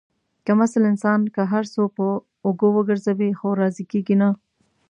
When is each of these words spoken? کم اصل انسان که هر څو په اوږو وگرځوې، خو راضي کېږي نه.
کم 0.45 0.57
اصل 0.65 0.81
انسان 0.91 1.19
که 1.35 1.41
هر 1.53 1.63
څو 1.73 1.83
په 1.95 2.05
اوږو 2.45 2.69
وگرځوې، 2.73 3.29
خو 3.39 3.47
راضي 3.61 3.85
کېږي 3.91 4.15
نه. 4.21 4.29